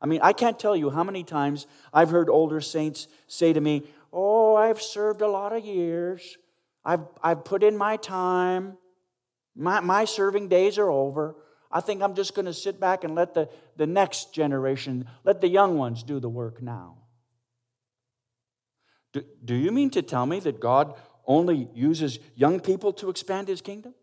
I 0.00 0.06
mean, 0.06 0.20
I 0.22 0.32
can't 0.32 0.58
tell 0.58 0.76
you 0.76 0.90
how 0.90 1.02
many 1.02 1.24
times 1.24 1.66
I've 1.92 2.10
heard 2.10 2.28
older 2.28 2.60
saints 2.60 3.08
say 3.26 3.52
to 3.52 3.60
me, 3.60 3.84
Oh, 4.12 4.54
I've 4.54 4.80
served 4.80 5.20
a 5.20 5.28
lot 5.28 5.52
of 5.52 5.64
years. 5.64 6.38
I've, 6.84 7.04
I've 7.22 7.44
put 7.44 7.62
in 7.62 7.76
my 7.76 7.96
time. 7.96 8.78
My, 9.54 9.80
my 9.80 10.04
serving 10.04 10.48
days 10.48 10.78
are 10.78 10.90
over. 10.90 11.36
I 11.70 11.80
think 11.80 12.02
I'm 12.02 12.14
just 12.14 12.34
going 12.34 12.46
to 12.46 12.54
sit 12.54 12.80
back 12.80 13.04
and 13.04 13.14
let 13.14 13.34
the, 13.34 13.50
the 13.76 13.86
next 13.86 14.32
generation, 14.32 15.06
let 15.24 15.40
the 15.40 15.48
young 15.48 15.76
ones 15.76 16.02
do 16.02 16.20
the 16.20 16.28
work 16.28 16.62
now. 16.62 16.96
Do, 19.12 19.24
do 19.44 19.54
you 19.54 19.72
mean 19.72 19.90
to 19.90 20.02
tell 20.02 20.26
me 20.26 20.40
that 20.40 20.60
God 20.60 20.94
only 21.26 21.68
uses 21.74 22.18
young 22.34 22.60
people 22.60 22.92
to 22.94 23.10
expand 23.10 23.48
his 23.48 23.60
kingdom? 23.60 23.94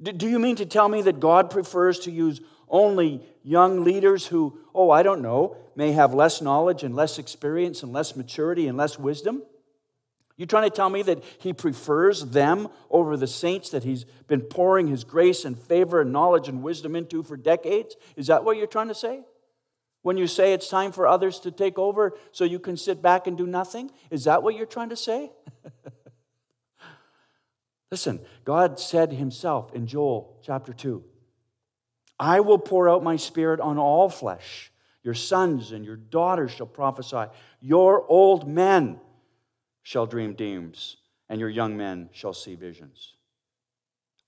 Do, 0.00 0.12
do 0.12 0.28
you 0.28 0.38
mean 0.38 0.56
to 0.56 0.66
tell 0.66 0.88
me 0.88 1.02
that 1.02 1.20
God 1.20 1.50
prefers 1.50 2.00
to 2.00 2.10
use 2.10 2.40
only 2.68 3.22
young 3.42 3.84
leaders 3.84 4.26
who, 4.26 4.58
oh, 4.74 4.90
I 4.90 5.02
don't 5.02 5.22
know, 5.22 5.56
may 5.74 5.92
have 5.92 6.14
less 6.14 6.40
knowledge 6.40 6.82
and 6.82 6.94
less 6.94 7.18
experience 7.18 7.82
and 7.82 7.92
less 7.92 8.16
maturity 8.16 8.68
and 8.68 8.78
less 8.78 8.98
wisdom? 8.98 9.42
You 10.36 10.46
trying 10.46 10.70
to 10.70 10.74
tell 10.74 10.88
me 10.88 11.02
that 11.02 11.22
he 11.38 11.52
prefers 11.52 12.24
them 12.24 12.68
over 12.88 13.16
the 13.16 13.26
saints 13.26 13.70
that 13.70 13.84
he's 13.84 14.04
been 14.26 14.40
pouring 14.40 14.86
his 14.86 15.04
grace 15.04 15.44
and 15.44 15.58
favor 15.58 16.00
and 16.00 16.12
knowledge 16.12 16.48
and 16.48 16.62
wisdom 16.62 16.96
into 16.96 17.22
for 17.22 17.36
decades? 17.36 17.94
Is 18.16 18.28
that 18.28 18.42
what 18.42 18.56
you're 18.56 18.66
trying 18.66 18.88
to 18.88 18.94
say? 18.94 19.20
When 20.02 20.16
you 20.16 20.26
say 20.26 20.52
it's 20.52 20.68
time 20.68 20.92
for 20.92 21.06
others 21.06 21.40
to 21.40 21.50
take 21.50 21.78
over 21.78 22.16
so 22.32 22.44
you 22.44 22.58
can 22.58 22.76
sit 22.76 23.02
back 23.02 23.26
and 23.26 23.36
do 23.36 23.46
nothing? 23.46 23.90
Is 24.10 24.24
that 24.24 24.42
what 24.42 24.54
you're 24.54 24.66
trying 24.66 24.88
to 24.90 24.96
say? 24.96 25.30
Listen, 27.90 28.20
God 28.44 28.78
said 28.78 29.12
himself 29.12 29.74
in 29.74 29.86
Joel 29.86 30.38
chapter 30.42 30.72
2 30.72 31.04
I 32.18 32.40
will 32.40 32.58
pour 32.58 32.88
out 32.88 33.02
my 33.02 33.16
spirit 33.16 33.60
on 33.60 33.78
all 33.78 34.08
flesh. 34.08 34.70
Your 35.02 35.14
sons 35.14 35.72
and 35.72 35.84
your 35.84 35.96
daughters 35.96 36.50
shall 36.50 36.66
prophesy. 36.66 37.24
Your 37.60 38.06
old 38.06 38.46
men 38.46 39.00
shall 39.82 40.04
dream 40.04 40.34
dreams, 40.34 40.98
and 41.30 41.40
your 41.40 41.48
young 41.48 41.78
men 41.78 42.10
shall 42.12 42.34
see 42.34 42.54
visions. 42.54 43.14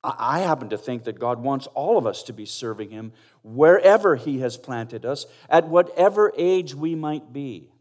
I 0.03 0.41
happen 0.41 0.71
to 0.71 0.79
think 0.79 1.05
that 1.05 1.21
God 1.21 1.41
wants 1.43 1.69
all 1.69 1.97
of 1.97 2.07
us 2.07 2.25
to 2.25 2.33
be 2.33 2.47
serving 2.47 2.91
Him 2.91 3.13
wherever 3.43 4.17
He 4.17 4.41
has 4.41 4.57
planted 4.57 5.05
us, 5.05 5.27
at 5.49 5.69
whatever 5.69 6.33
age 6.37 6.75
we 6.75 6.95
might 6.95 7.33
be. 7.33 7.73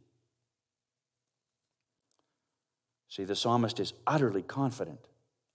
See, 3.12 3.25
the 3.25 3.36
psalmist 3.36 3.80
is 3.80 3.94
utterly 4.08 4.41
confident, 4.41 5.00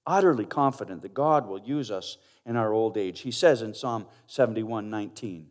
utterly 0.07 0.45
confident 0.45 1.03
that 1.03 1.15
God 1.15 1.47
will 1.47 1.61
use 1.61 1.91
us 1.91 2.19
in 2.45 2.55
our 2.55 2.73
old 2.73 2.99
age. 2.99 3.21
He 3.21 3.31
says 3.31 3.63
in 3.63 3.73
Psalm 3.73 4.07
71 4.27 4.91
19, 4.91 5.47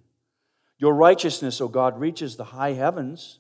Your 0.78 0.94
righteousness, 0.94 1.60
O 1.60 1.68
God, 1.68 2.00
reaches 2.00 2.36
the 2.36 2.44
high 2.44 2.74
heavens. 2.74 3.40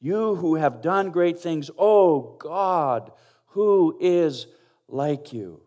You 0.00 0.36
who 0.36 0.54
have 0.54 0.80
done 0.80 1.10
great 1.10 1.40
things, 1.40 1.72
O 1.76 2.36
God, 2.38 3.10
who 3.46 3.98
is 4.00 4.46
like 4.86 5.32
you? 5.32 5.60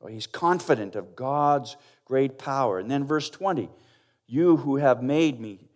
Oh, 0.00 0.06
he's 0.06 0.26
confident 0.26 0.94
of 0.94 1.16
God's 1.16 1.76
great 2.04 2.38
power. 2.38 2.78
And 2.78 2.90
then 2.90 3.04
verse 3.04 3.28
20, 3.28 3.68
You 4.26 4.58
who 4.58 4.76
have 4.76 5.02
made 5.02 5.40
me 5.40 5.68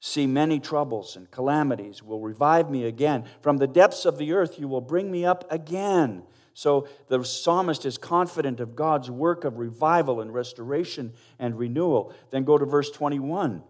see 0.00 0.26
many 0.26 0.60
troubles 0.60 1.16
and 1.16 1.30
calamities 1.30 2.02
will 2.02 2.20
revive 2.20 2.70
me 2.70 2.84
again. 2.84 3.24
From 3.40 3.56
the 3.56 3.66
depths 3.66 4.04
of 4.04 4.18
the 4.18 4.32
earth, 4.32 4.58
you 4.58 4.68
will 4.68 4.82
bring 4.82 5.10
me 5.10 5.24
up 5.24 5.50
again. 5.50 6.24
So 6.52 6.86
the 7.08 7.24
psalmist 7.24 7.86
is 7.86 7.96
confident 7.96 8.60
of 8.60 8.76
God's 8.76 9.10
work 9.10 9.44
of 9.44 9.58
revival 9.58 10.20
and 10.20 10.32
restoration 10.32 11.14
and 11.38 11.58
renewal. 11.58 12.14
Then 12.30 12.44
go 12.44 12.58
to 12.58 12.66
verse 12.66 12.90
21. 12.90 13.62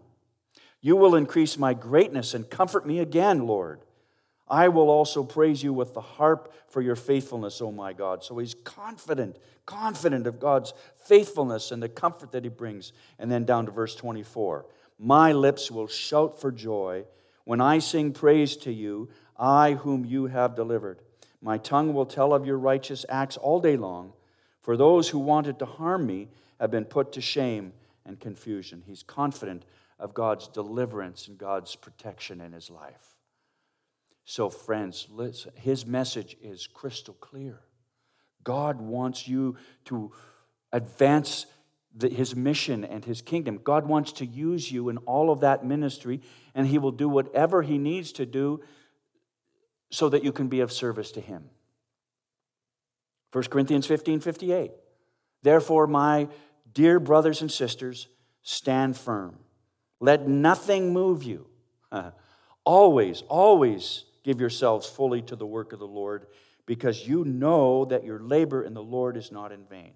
You 0.81 0.97
will 0.97 1.15
increase 1.15 1.57
my 1.57 1.73
greatness 1.73 2.33
and 2.33 2.49
comfort 2.49 2.85
me 2.85 2.99
again, 2.99 3.47
Lord. 3.47 3.84
I 4.47 4.67
will 4.67 4.89
also 4.89 5.23
praise 5.23 5.63
you 5.63 5.73
with 5.73 5.93
the 5.93 6.01
harp 6.01 6.53
for 6.67 6.81
your 6.81 6.95
faithfulness, 6.95 7.61
O 7.61 7.71
my 7.71 7.93
God. 7.93 8.23
So 8.23 8.37
he's 8.37 8.53
confident, 8.53 9.37
confident 9.65 10.27
of 10.27 10.39
God's 10.39 10.73
faithfulness 10.97 11.71
and 11.71 11.81
the 11.81 11.89
comfort 11.89 12.31
that 12.31 12.43
he 12.43 12.49
brings. 12.49 12.93
And 13.17 13.31
then 13.31 13.45
down 13.45 13.65
to 13.65 13.71
verse 13.71 13.95
24 13.95 14.65
My 14.99 15.31
lips 15.31 15.71
will 15.71 15.87
shout 15.87 16.39
for 16.39 16.51
joy 16.51 17.05
when 17.45 17.61
I 17.61 17.79
sing 17.79 18.11
praise 18.11 18.57
to 18.57 18.71
you, 18.71 19.09
I 19.37 19.73
whom 19.73 20.05
you 20.05 20.27
have 20.27 20.55
delivered. 20.55 20.99
My 21.41 21.57
tongue 21.57 21.93
will 21.93 22.05
tell 22.05 22.33
of 22.33 22.45
your 22.45 22.57
righteous 22.57 23.05
acts 23.07 23.37
all 23.37 23.59
day 23.59 23.77
long, 23.77 24.13
for 24.61 24.75
those 24.75 25.09
who 25.09 25.19
wanted 25.19 25.59
to 25.59 25.65
harm 25.65 26.07
me 26.07 26.29
have 26.59 26.71
been 26.71 26.85
put 26.85 27.11
to 27.13 27.21
shame 27.21 27.73
and 28.05 28.19
confusion. 28.19 28.83
He's 28.85 29.03
confident 29.03 29.63
of 29.99 30.13
God's 30.13 30.47
deliverance 30.47 31.27
and 31.27 31.37
God's 31.37 31.75
protection 31.75 32.41
in 32.41 32.51
his 32.51 32.69
life. 32.69 33.14
So, 34.25 34.49
friends, 34.49 35.07
listen, 35.11 35.51
his 35.55 35.85
message 35.85 36.35
is 36.41 36.65
crystal 36.65 37.13
clear. 37.13 37.61
God 38.43 38.81
wants 38.81 39.27
you 39.27 39.55
to 39.85 40.11
advance 40.71 41.45
the, 41.95 42.09
his 42.09 42.35
mission 42.35 42.83
and 42.83 43.05
his 43.05 43.21
kingdom. 43.21 43.59
God 43.63 43.87
wants 43.87 44.11
to 44.13 44.25
use 44.25 44.71
you 44.71 44.89
in 44.89 44.97
all 44.99 45.29
of 45.29 45.41
that 45.41 45.63
ministry, 45.63 46.21
and 46.55 46.65
he 46.65 46.79
will 46.79 46.91
do 46.91 47.07
whatever 47.07 47.61
he 47.61 47.77
needs 47.77 48.11
to 48.13 48.25
do 48.25 48.61
so 49.91 50.09
that 50.09 50.23
you 50.23 50.31
can 50.31 50.47
be 50.47 50.59
of 50.59 50.71
service 50.71 51.11
to 51.11 51.21
him. 51.21 51.45
1 53.31 53.43
Corinthians 53.45 53.85
15 53.85 54.21
58. 54.21 54.71
Therefore, 55.43 55.85
my 55.85 56.27
dear 56.73 56.99
brothers 56.99 57.41
and 57.41 57.51
sisters, 57.51 58.07
stand 58.41 58.97
firm. 58.97 59.37
Let 59.99 60.27
nothing 60.27 60.93
move 60.93 61.23
you. 61.23 61.45
always, 62.65 63.21
always 63.27 64.05
give 64.25 64.41
yourselves 64.41 64.87
fully 64.87 65.21
to 65.21 65.35
the 65.35 65.45
work 65.45 65.71
of 65.71 65.79
the 65.79 65.87
Lord, 65.87 66.25
because 66.65 67.07
you 67.07 67.23
know 67.23 67.85
that 67.85 68.03
your 68.03 68.19
labor 68.19 68.63
in 68.63 68.73
the 68.73 68.83
Lord 68.83 69.17
is 69.17 69.31
not 69.31 69.51
in 69.51 69.63
vain. 69.65 69.93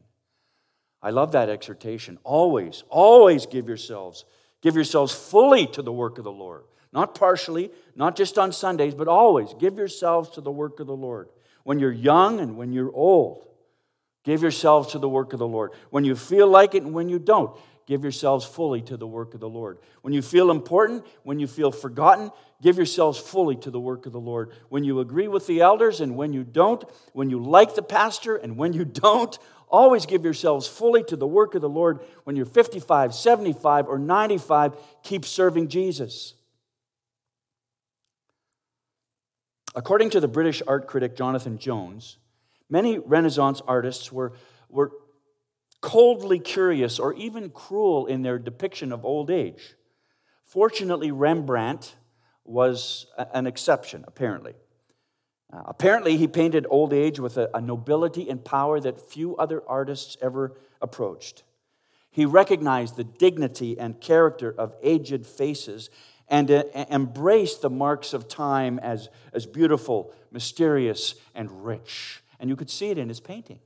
I 1.01 1.09
love 1.09 1.31
that 1.31 1.49
exhortation. 1.49 2.19
Always, 2.23 2.83
always 2.89 3.47
give 3.47 3.67
yourselves. 3.67 4.25
Give 4.61 4.75
yourselves 4.75 5.13
fully 5.13 5.65
to 5.67 5.81
the 5.81 5.91
work 5.91 6.19
of 6.19 6.25
the 6.25 6.31
Lord. 6.31 6.65
Not 6.93 7.15
partially, 7.15 7.71
not 7.95 8.15
just 8.15 8.37
on 8.37 8.51
Sundays, 8.51 8.93
but 8.93 9.07
always 9.07 9.55
give 9.59 9.77
yourselves 9.77 10.29
to 10.31 10.41
the 10.41 10.51
work 10.51 10.79
of 10.79 10.85
the 10.85 10.95
Lord. 10.95 11.29
When 11.63 11.79
you're 11.79 11.91
young 11.91 12.39
and 12.39 12.55
when 12.55 12.71
you're 12.71 12.93
old, 12.93 13.47
give 14.23 14.43
yourselves 14.43 14.91
to 14.91 14.99
the 14.99 15.09
work 15.09 15.33
of 15.33 15.39
the 15.39 15.47
Lord. 15.47 15.71
When 15.89 16.03
you 16.03 16.15
feel 16.15 16.47
like 16.47 16.75
it 16.75 16.83
and 16.83 16.93
when 16.93 17.09
you 17.09 17.17
don't, 17.17 17.57
give 17.89 18.03
yourselves 18.03 18.45
fully 18.45 18.83
to 18.83 18.97
the 18.97 19.07
work 19.07 19.33
of 19.33 19.39
the 19.39 19.49
Lord. 19.49 19.79
When 20.03 20.13
you 20.13 20.21
feel 20.21 20.51
important, 20.51 21.03
when 21.23 21.39
you 21.39 21.47
feel 21.47 21.71
forgotten, 21.71 22.29
give 22.61 22.77
yourselves 22.77 23.17
fully 23.17 23.55
to 23.57 23.71
the 23.71 23.79
work 23.79 24.05
of 24.05 24.13
the 24.13 24.19
Lord. 24.19 24.51
When 24.69 24.83
you 24.83 24.99
agree 24.99 25.27
with 25.27 25.47
the 25.47 25.61
elders 25.61 25.99
and 25.99 26.15
when 26.15 26.31
you 26.31 26.43
don't, 26.43 26.83
when 27.13 27.31
you 27.31 27.43
like 27.43 27.73
the 27.73 27.81
pastor 27.81 28.35
and 28.35 28.57
when 28.57 28.73
you 28.73 28.85
don't, 28.85 29.35
always 29.67 30.05
give 30.05 30.23
yourselves 30.23 30.67
fully 30.67 31.03
to 31.05 31.15
the 31.15 31.25
work 31.25 31.55
of 31.55 31.61
the 31.61 31.69
Lord. 31.69 32.01
When 32.25 32.35
you're 32.35 32.45
55, 32.45 33.15
75, 33.15 33.87
or 33.87 33.97
95, 33.97 34.75
keep 35.01 35.25
serving 35.25 35.67
Jesus. 35.67 36.35
According 39.73 40.11
to 40.11 40.19
the 40.19 40.27
British 40.27 40.61
art 40.67 40.85
critic 40.85 41.17
Jonathan 41.17 41.57
Jones, 41.57 42.17
many 42.69 42.99
Renaissance 42.99 43.63
artists 43.67 44.11
were, 44.11 44.33
were 44.69 44.91
coldly 45.81 46.39
curious 46.39 46.99
or 46.99 47.13
even 47.13 47.49
cruel 47.49 48.05
in 48.05 48.21
their 48.21 48.37
depiction 48.37 48.91
of 48.91 49.05
old 49.05 49.29
age. 49.29 49.75
Fortunately, 50.43 51.11
Rembrandt 51.11 51.95
was 52.43 53.05
an 53.33 53.47
exception, 53.47 54.03
apparently. 54.07 54.53
Uh, 55.51 55.63
apparently, 55.65 56.17
he 56.17 56.27
painted 56.27 56.65
old 56.69 56.93
age 56.93 57.19
with 57.19 57.37
a, 57.37 57.49
a 57.53 57.61
nobility 57.61 58.29
and 58.29 58.43
power 58.43 58.79
that 58.79 58.99
few 58.99 59.35
other 59.37 59.63
artists 59.67 60.17
ever 60.21 60.59
approached. 60.81 61.43
He 62.11 62.25
recognized 62.25 62.95
the 62.95 63.03
dignity 63.03 63.79
and 63.79 63.99
character 64.01 64.53
of 64.57 64.75
aged 64.81 65.25
faces 65.25 65.89
and 66.27 66.49
uh, 66.51 66.63
embrace 66.89 67.57
the 67.57 67.69
marks 67.69 68.13
of 68.13 68.27
time 68.27 68.79
as, 68.79 69.09
as 69.33 69.45
beautiful, 69.45 70.13
mysterious, 70.31 71.15
and 71.33 71.65
rich. 71.65 72.23
And 72.39 72.49
you 72.49 72.55
could 72.55 72.69
see 72.69 72.89
it 72.89 72.97
in 72.97 73.09
his 73.09 73.19
painting. 73.19 73.59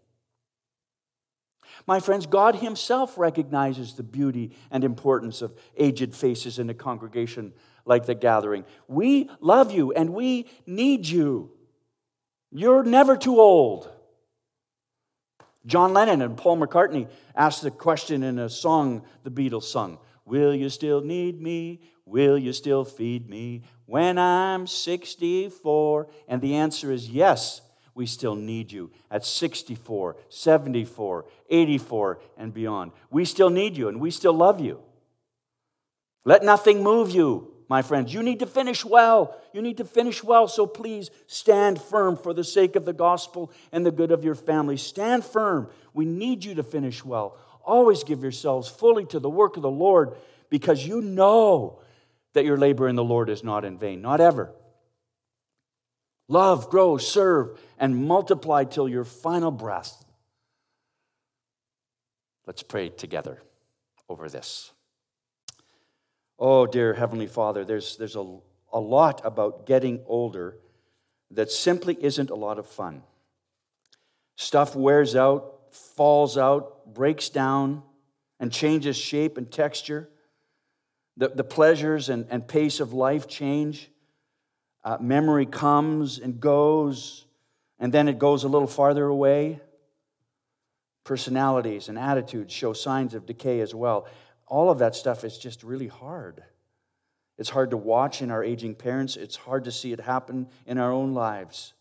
My 1.88 2.00
friends, 2.00 2.26
God 2.26 2.56
Himself 2.56 3.18
recognizes 3.18 3.94
the 3.94 4.04
beauty 4.04 4.56
and 4.72 4.84
importance 4.84 5.42
of 5.42 5.54
aged 5.78 6.16
faces 6.16 6.60
in 6.60 6.70
a 6.70 6.74
congregation 6.74 7.54
like 7.86 8.06
the 8.06 8.16
gathering. 8.16 8.66
We 8.88 9.30
love 9.40 9.72
you 9.72 9.92
and 9.92 10.14
we 10.14 10.48
need 10.66 11.08
you. 11.08 11.52
You're 12.52 12.84
never 12.84 13.18
too 13.18 13.40
old. 13.40 13.90
John 15.66 15.94
Lennon 15.94 16.22
and 16.22 16.38
Paul 16.38 16.58
McCartney 16.58 17.10
asked 17.36 17.62
the 17.62 17.72
question 17.72 18.22
in 18.24 18.38
a 18.38 18.50
song 18.50 19.04
the 19.24 19.32
Beatles 19.32 19.64
sung 19.64 19.98
Will 20.26 20.54
you 20.54 20.70
still 20.70 21.02
need 21.02 21.42
me? 21.42 21.82
Will 22.06 22.38
you 22.38 22.54
still 22.54 22.86
feed 22.86 23.30
me 23.30 23.64
when 23.86 24.18
I'm 24.18 24.68
64? 24.68 26.08
And 26.28 26.42
the 26.42 26.56
answer 26.56 26.92
is 26.92 27.10
yes, 27.10 27.62
we 27.96 28.06
still 28.06 28.36
need 28.36 28.72
you 28.72 28.92
at 29.12 29.26
64, 29.26 30.16
74, 30.30 31.26
84, 31.50 32.20
and 32.38 32.54
beyond. 32.54 32.92
We 33.12 33.26
still 33.26 33.50
need 33.50 33.78
you 33.78 33.88
and 33.88 34.00
we 34.00 34.12
still 34.12 34.34
love 34.34 34.60
you. 34.60 34.80
Let 36.26 36.44
nothing 36.44 36.84
move 36.84 37.12
you, 37.12 37.54
my 37.70 37.82
friends. 37.82 38.14
You 38.14 38.24
need 38.24 38.40
to 38.40 38.46
finish 38.46 38.84
well. 38.86 39.40
You 39.54 39.62
need 39.62 39.78
to 39.78 39.86
finish 39.86 40.24
well, 40.24 40.48
so 40.48 40.66
please 40.66 41.12
stand 41.28 41.82
firm 41.82 42.18
for 42.18 42.34
the 42.34 42.44
sake 42.44 42.76
of 42.76 42.86
the 42.86 42.94
gospel 42.94 43.52
and 43.72 43.86
the 43.86 43.92
good 43.92 44.12
of 44.12 44.24
your 44.24 44.36
family. 44.36 44.78
Stand 44.78 45.26
firm. 45.26 45.70
We 45.94 46.06
need 46.06 46.44
you 46.44 46.56
to 46.56 46.64
finish 46.64 47.04
well. 47.04 47.38
Always 47.64 48.04
give 48.04 48.24
yourselves 48.24 48.70
fully 48.70 49.06
to 49.08 49.20
the 49.20 49.30
work 49.30 49.56
of 49.56 49.62
the 49.62 49.70
Lord 49.70 50.16
because 50.50 50.86
you 50.86 51.02
know 51.02 51.80
that 52.34 52.46
your 52.46 52.58
labor 52.58 52.88
in 52.88 52.96
the 52.96 53.04
Lord 53.04 53.30
is 53.30 53.44
not 53.44 53.64
in 53.66 53.78
vain, 53.78 54.02
not 54.02 54.20
ever. 54.20 54.52
Love, 56.34 56.72
grow, 56.72 56.98
serve, 56.98 57.60
and 57.78 58.08
multiply 58.08 58.64
till 58.64 58.90
your 58.90 59.04
final 59.04 59.52
breath. 59.52 60.04
Let's 62.48 62.64
pray 62.64 62.90
together 62.90 63.44
over 64.10 64.28
this. 64.28 64.72
Oh, 66.40 66.66
dear 66.66 66.96
Heavenly 66.96 67.28
Father, 67.28 67.64
there's, 67.64 67.98
there's 67.98 68.16
a, 68.16 68.38
a 68.74 68.80
lot 68.80 69.22
about 69.24 69.68
getting 69.68 70.02
older 70.08 70.58
that 71.30 71.52
simply 71.52 71.96
isn't 72.02 72.32
a 72.32 72.36
lot 72.36 72.58
of 72.58 72.68
fun. 72.68 73.04
Stuff 74.36 74.76
wears 74.76 75.16
out, 75.16 75.72
falls 75.72 76.36
out, 76.36 76.96
breaks 76.96 77.30
down, 77.30 77.84
and 78.40 78.52
changes 78.52 78.98
shape 78.98 79.38
and 79.38 79.52
texture. 79.52 80.10
The, 81.16 81.30
the 81.30 81.44
pleasures 81.44 82.10
and, 82.10 82.26
and 82.32 82.48
pace 82.48 82.80
of 82.80 82.92
life 82.92 83.28
change. 83.28 83.92
Uh, 84.84 84.98
memory 85.00 85.46
comes 85.46 86.20
and 86.20 86.40
goes, 86.40 87.26
and 87.80 87.94
then 87.94 88.08
it 88.08 88.20
goes 88.20 88.44
a 88.44 88.50
little 88.50 88.68
farther 88.68 89.06
away. 89.06 89.62
Personalities 91.04 91.90
and 91.90 91.98
attitudes 91.98 92.54
show 92.54 92.74
signs 92.74 93.14
of 93.14 93.26
decay 93.26 93.62
as 93.62 93.74
well. 93.74 94.08
All 94.48 94.70
of 94.70 94.80
that 94.80 94.96
stuff 94.96 95.24
is 95.24 95.38
just 95.38 95.64
really 95.64 95.88
hard. 95.88 96.44
It's 97.38 97.50
hard 97.50 97.72
to 97.72 97.78
watch 97.78 98.22
in 98.22 98.30
our 98.30 98.44
aging 98.44 98.76
parents, 98.76 99.16
it's 99.16 99.36
hard 99.36 99.64
to 99.66 99.72
see 99.72 99.92
it 99.92 100.00
happen 100.00 100.48
in 100.66 100.78
our 100.78 100.92
own 100.92 101.14
lives. 101.14 101.74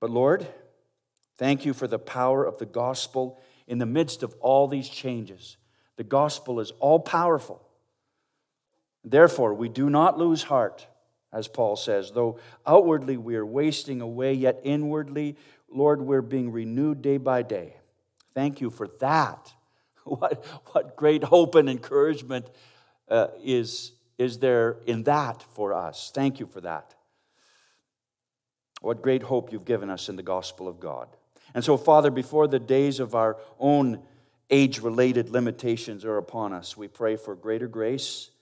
But 0.00 0.10
Lord, 0.10 0.46
thank 1.36 1.64
you 1.64 1.72
for 1.72 1.86
the 1.86 1.98
power 1.98 2.44
of 2.44 2.58
the 2.58 2.66
gospel 2.66 3.40
in 3.66 3.78
the 3.78 3.86
midst 3.86 4.22
of 4.22 4.34
all 4.40 4.68
these 4.68 4.88
changes. 4.88 5.56
The 5.96 6.04
gospel 6.04 6.60
is 6.60 6.70
all 6.80 7.00
powerful. 7.00 7.62
Therefore, 9.04 9.54
we 9.54 9.68
do 9.68 9.90
not 9.90 10.18
lose 10.18 10.44
heart, 10.44 10.86
as 11.32 11.48
Paul 11.48 11.76
says, 11.76 12.12
though 12.12 12.38
outwardly 12.66 13.16
we 13.16 13.36
are 13.36 13.46
wasting 13.46 14.00
away, 14.00 14.34
yet 14.34 14.60
inwardly, 14.64 15.36
Lord, 15.70 16.02
we're 16.02 16.22
being 16.22 16.52
renewed 16.52 17.00
day 17.00 17.16
by 17.16 17.42
day. 17.42 17.76
Thank 18.34 18.60
you 18.60 18.70
for 18.70 18.88
that. 19.00 19.52
What, 20.04 20.44
what 20.72 20.96
great 20.96 21.22
hope 21.22 21.54
and 21.54 21.70
encouragement 21.70 22.46
uh, 23.08 23.28
is, 23.40 23.92
is 24.18 24.40
there 24.40 24.78
in 24.84 25.04
that 25.04 25.44
for 25.54 25.72
us? 25.72 26.10
Thank 26.12 26.40
you 26.40 26.46
for 26.46 26.60
that. 26.62 26.96
What 28.80 29.00
great 29.00 29.22
hope 29.22 29.52
you've 29.52 29.64
given 29.64 29.90
us 29.90 30.08
in 30.08 30.16
the 30.16 30.24
gospel 30.24 30.66
of 30.66 30.80
God. 30.80 31.06
And 31.54 31.62
so, 31.62 31.76
Father, 31.76 32.10
before 32.10 32.48
the 32.48 32.58
days 32.58 32.98
of 32.98 33.14
our 33.14 33.36
own 33.60 34.02
age 34.50 34.80
related 34.80 35.30
limitations 35.30 36.04
are 36.04 36.18
upon 36.18 36.52
us, 36.52 36.76
we 36.76 36.88
pray 36.88 37.14
for 37.14 37.36
greater 37.36 37.68
grace 37.68 38.32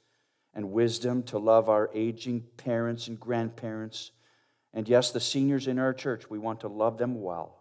and 0.54 0.72
wisdom 0.72 1.22
to 1.24 1.38
love 1.38 1.68
our 1.68 1.90
aging 1.94 2.44
parents 2.56 3.08
and 3.08 3.18
grandparents. 3.18 4.10
And 4.74 4.88
yes, 4.88 5.10
the 5.10 5.20
seniors 5.20 5.66
in 5.66 5.78
our 5.78 5.92
church, 5.92 6.28
we 6.28 6.38
want 6.38 6.60
to 6.60 6.68
love 6.68 6.98
them 6.98 7.22
well. 7.22 7.56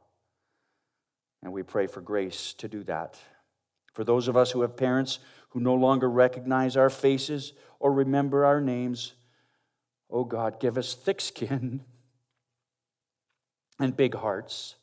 And 1.44 1.54
we 1.54 1.64
pray 1.64 1.88
for 1.88 2.02
grace 2.02 2.54
to 2.54 2.68
do 2.68 2.84
that. 2.84 3.18
For 3.94 4.04
those 4.04 4.28
of 4.28 4.38
us 4.38 4.52
who 4.52 4.62
have 4.62 4.76
parents 4.76 5.20
who 5.50 5.60
no 5.60 5.74
longer 5.74 6.10
recognize 6.10 6.78
our 6.78 6.90
faces 6.90 7.54
or 7.80 7.92
remember 7.92 8.46
our 8.46 8.62
names, 8.62 9.14
oh 10.10 10.24
God, 10.24 10.60
give 10.60 10.78
us 10.78 10.94
thick 10.94 11.22
skin 11.22 11.82
and 13.80 13.96
big 13.96 14.16
hearts. 14.16 14.76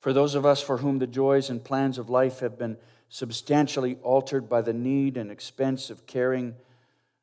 For 0.00 0.12
those 0.12 0.34
of 0.34 0.46
us 0.46 0.62
for 0.62 0.78
whom 0.78 0.98
the 0.98 1.06
joys 1.06 1.50
and 1.50 1.64
plans 1.64 1.98
of 1.98 2.08
life 2.08 2.40
have 2.40 2.58
been 2.58 2.76
substantially 3.08 3.96
altered 4.02 4.48
by 4.48 4.62
the 4.62 4.72
need 4.72 5.16
and 5.16 5.30
expense 5.30 5.90
of 5.90 6.06
caring 6.06 6.54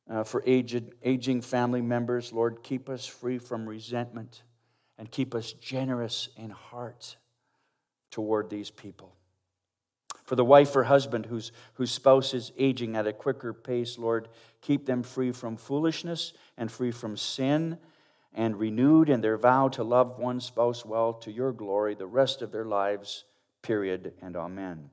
uh, 0.10 0.24
for 0.24 0.44
aged, 0.46 0.94
aging 1.04 1.42
family 1.42 1.82
members, 1.82 2.32
Lord, 2.32 2.64
keep 2.64 2.90
us 2.90 3.06
free 3.06 3.38
from 3.38 3.68
resentment 3.68 4.44
and 4.98 5.10
keep 5.10 5.34
us 5.34 5.54
generous 5.54 6.30
in 6.38 6.52
heart 6.52 7.18
toward 8.12 8.50
these 8.50 8.70
people. 8.70 9.16
For 10.26 10.36
the 10.36 10.46
wife 10.46 10.76
or 10.76 10.84
husband 10.84 11.28
whose, 11.28 11.52
whose 11.74 11.92
spouse 11.92 12.34
is 12.34 12.52
aging 12.58 12.96
at 12.96 13.06
a 13.06 13.14
quicker 13.14 13.54
pace, 13.54 13.98
Lord, 13.98 14.28
keep 14.62 14.86
them 14.86 15.04
free 15.04 15.32
from 15.32 15.56
foolishness 15.56 16.34
and 16.58 16.72
free 16.72 16.92
from 16.92 17.18
sin 17.18 17.78
and 18.34 18.60
renewed 18.60 19.10
in 19.10 19.22
their 19.22 19.38
vow 19.38 19.70
to 19.70 19.84
love 19.84 20.18
one 20.18 20.40
spouse 20.40 20.84
well 20.84 21.14
to 21.14 21.32
your 21.32 21.52
glory 21.52 21.94
the 21.96 22.08
rest 22.08 22.42
of 22.42 22.52
their 22.52 22.66
lives, 22.66 23.26
period, 23.62 24.14
and 24.22 24.36
amen. 24.36 24.90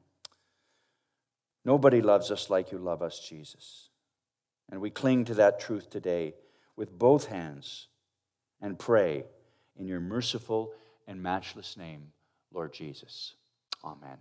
Nobody 1.64 2.00
loves 2.00 2.30
us 2.30 2.50
like 2.50 2.72
you 2.72 2.78
love 2.78 3.02
us, 3.02 3.20
Jesus. 3.20 3.88
And 4.70 4.80
we 4.80 4.90
cling 4.90 5.24
to 5.26 5.34
that 5.34 5.60
truth 5.60 5.90
today 5.90 6.34
with 6.76 6.98
both 6.98 7.26
hands 7.26 7.88
and 8.60 8.78
pray 8.78 9.24
in 9.76 9.86
your 9.86 10.00
merciful 10.00 10.72
and 11.06 11.22
matchless 11.22 11.76
name, 11.76 12.12
Lord 12.52 12.72
Jesus. 12.72 13.34
Amen. 13.84 14.18